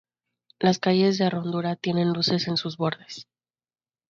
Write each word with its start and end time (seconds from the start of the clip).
Las 0.57 0.79
calles 0.79 1.19
de 1.19 1.29
rodadura 1.29 1.75
tiene 1.75 2.05
luces 2.05 2.47
en 2.47 2.57
sus 2.57 2.75
bordes. 2.75 3.27